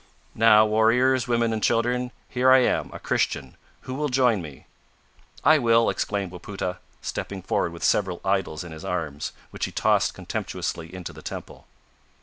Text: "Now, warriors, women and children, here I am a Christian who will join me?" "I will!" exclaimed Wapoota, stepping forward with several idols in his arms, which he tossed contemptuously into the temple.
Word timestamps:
"Now, 0.33 0.65
warriors, 0.65 1.27
women 1.27 1.53
and 1.53 1.61
children, 1.61 2.09
here 2.27 2.49
I 2.51 2.57
am 2.63 2.89
a 2.91 2.97
Christian 2.97 3.55
who 3.81 3.93
will 3.93 4.09
join 4.09 4.41
me?" 4.41 4.65
"I 5.43 5.59
will!" 5.59 5.91
exclaimed 5.91 6.31
Wapoota, 6.31 6.79
stepping 7.03 7.43
forward 7.43 7.71
with 7.71 7.83
several 7.83 8.19
idols 8.25 8.63
in 8.63 8.71
his 8.71 8.83
arms, 8.83 9.31
which 9.51 9.65
he 9.65 9.71
tossed 9.71 10.15
contemptuously 10.15 10.91
into 10.91 11.13
the 11.13 11.21
temple. 11.21 11.67